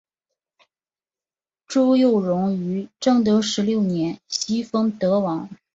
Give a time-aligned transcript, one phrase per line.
[1.67, 5.47] 朱佑榕于正德十六年袭封德王。